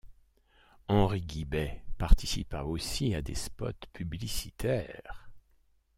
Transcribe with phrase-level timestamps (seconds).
[0.87, 5.29] Henri Guybet participa aussi à des spots publicitaires.